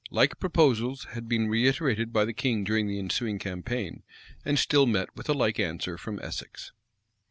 [0.09, 4.01] Like proposals had been reiterated by the king during the ensuing campaign,
[4.43, 6.71] and still met with a like answer from Essex.